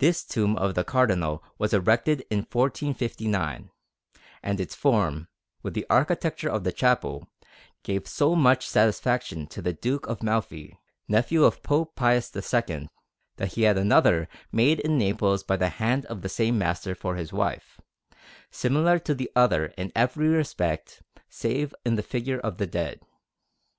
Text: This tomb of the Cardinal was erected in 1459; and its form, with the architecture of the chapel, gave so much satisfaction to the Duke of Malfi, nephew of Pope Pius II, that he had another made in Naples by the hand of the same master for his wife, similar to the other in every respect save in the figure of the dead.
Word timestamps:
This 0.00 0.22
tomb 0.22 0.54
of 0.58 0.74
the 0.74 0.84
Cardinal 0.84 1.42
was 1.56 1.72
erected 1.72 2.26
in 2.28 2.40
1459; 2.40 3.70
and 4.42 4.60
its 4.60 4.74
form, 4.74 5.28
with 5.62 5.72
the 5.72 5.86
architecture 5.88 6.50
of 6.50 6.62
the 6.62 6.72
chapel, 6.72 7.30
gave 7.82 8.06
so 8.06 8.34
much 8.36 8.68
satisfaction 8.68 9.46
to 9.46 9.62
the 9.62 9.72
Duke 9.72 10.06
of 10.08 10.22
Malfi, 10.22 10.78
nephew 11.08 11.42
of 11.44 11.62
Pope 11.62 11.94
Pius 11.96 12.36
II, 12.36 12.90
that 13.36 13.54
he 13.54 13.62
had 13.62 13.78
another 13.78 14.28
made 14.52 14.78
in 14.80 14.98
Naples 14.98 15.42
by 15.42 15.56
the 15.56 15.70
hand 15.70 16.04
of 16.04 16.20
the 16.20 16.28
same 16.28 16.58
master 16.58 16.94
for 16.94 17.16
his 17.16 17.32
wife, 17.32 17.80
similar 18.50 18.98
to 18.98 19.14
the 19.14 19.30
other 19.34 19.68
in 19.78 19.90
every 19.96 20.28
respect 20.28 21.00
save 21.30 21.74
in 21.82 21.94
the 21.94 22.02
figure 22.02 22.40
of 22.40 22.58
the 22.58 22.66
dead. 22.66 23.00